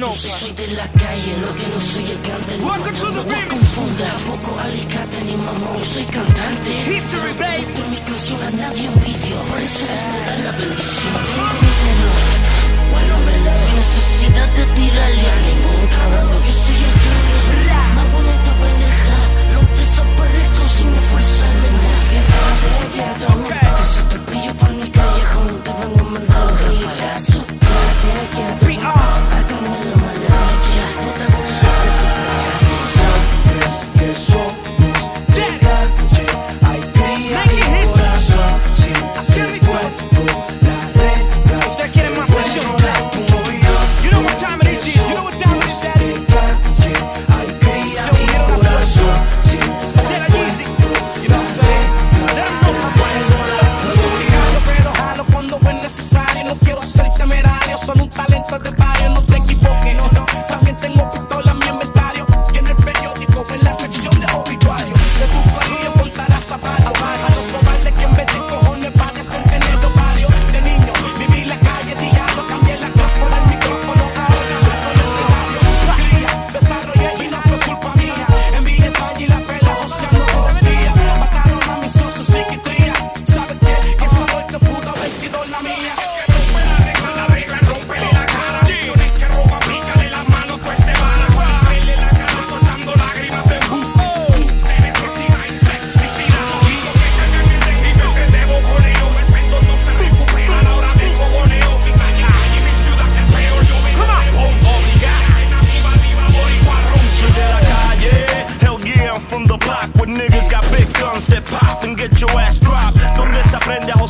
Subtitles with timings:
[0.00, 2.62] Yo si soy de la calle, lo que no soy el.
[2.62, 2.72] No,
[3.48, 6.96] confunda, poco alicate ni mamón, soy cantante.
[6.96, 7.66] History, babe.
[7.66, 11.12] Meto mi canción a nadie envidio, por eso Dios me da la bendición.
[12.92, 13.14] Bueno,
[13.60, 14.64] si necesidad de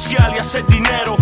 [0.01, 1.20] social y hacer dinero.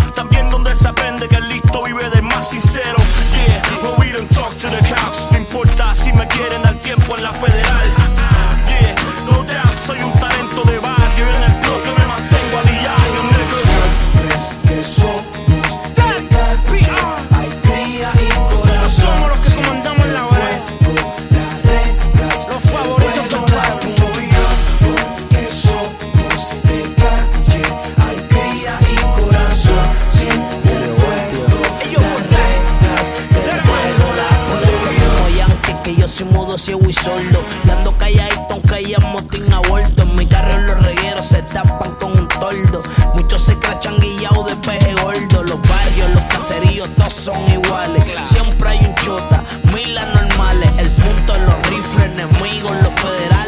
[36.19, 37.43] soy mudo, ciego y sordo.
[37.63, 40.03] Y ando calladito aunque haya motín aborto.
[40.03, 42.81] En mi carro los regueros se tapan con un tordo.
[43.13, 45.43] Muchos se crachan guillados de peje gordo.
[45.43, 48.03] Los barrios, los caseríos, todos son iguales.
[48.25, 49.43] Siempre hay un chota,
[49.73, 50.69] mil anormales.
[50.77, 53.38] El punto, los rifles, enemigos, los federales.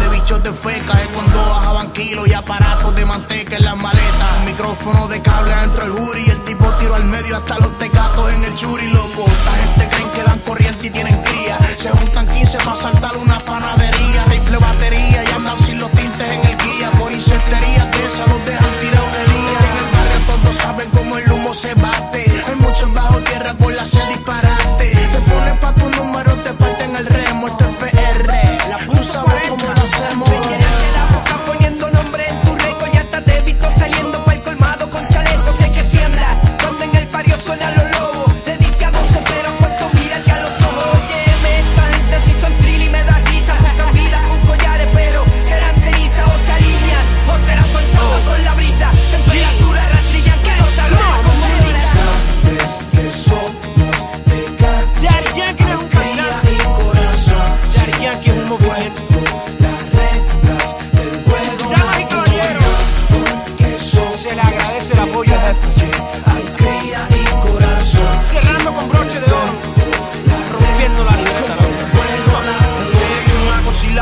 [0.00, 4.28] de bichos de feca es cuando bajaban kilos y aparatos de manteca en las maletas.
[4.40, 8.32] Un micrófono de cable adentro el jury, el tipo tiró al medio hasta los tecatos
[8.32, 9.24] en el churi, loco.
[9.26, 11.58] Esta gente creen que dan corriente y tienen cría.
[11.76, 16.46] Se juntan 15 para saltar una panadería, rifle batería y andan sin los tintes en
[16.46, 16.90] el guía.
[16.98, 18.57] Por incentería, que esa los deja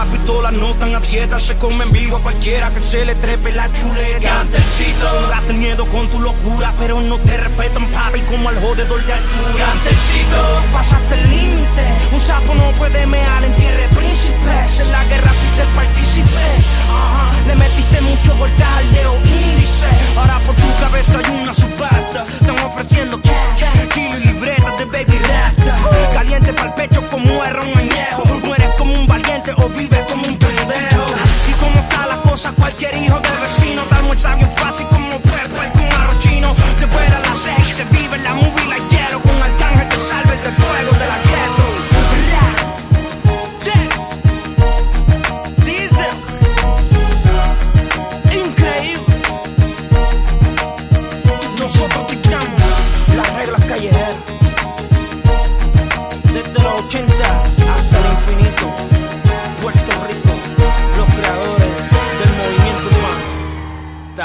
[0.06, 3.72] y pistola no tan abierta se comen vivo a cualquiera que se le trepe la
[3.72, 4.20] chuleta.
[4.20, 9.12] Cantecito, Jugaste miedo con tu locura, pero no te respetan, papi, como al jodedor de
[9.12, 9.64] altura.
[9.66, 12.45] Cantecito, pasaste el límite, usaste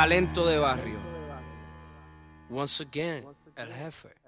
[0.01, 0.99] talento de barrio.
[2.49, 3.23] Once again,
[3.55, 4.20] el jefe.